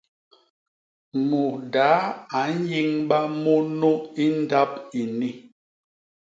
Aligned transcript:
Mudaa 1.29 1.99
a 2.39 2.41
nyiñba 2.65 3.19
munu 3.43 3.91
i 4.23 4.25
ndap 4.39 4.71
ini! 5.01 5.29